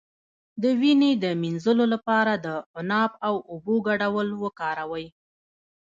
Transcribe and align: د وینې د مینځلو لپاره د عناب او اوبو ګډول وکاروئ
د 0.61 0.63
وینې 0.81 1.11
د 1.23 1.25
مینځلو 1.41 1.85
لپاره 1.93 2.33
د 2.45 2.47
عناب 2.77 3.11
او 3.27 3.35
اوبو 3.51 3.75
ګډول 3.87 4.27
وکاروئ 4.43 5.07